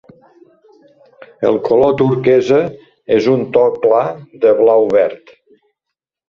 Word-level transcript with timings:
El 1.49 1.59
color 1.67 1.93
"turquesa" 1.99 2.61
és 3.17 3.29
un 3.35 3.45
to 3.59 3.67
clar 3.85 4.01
de 4.47 4.55
blau-verd. 4.63 5.37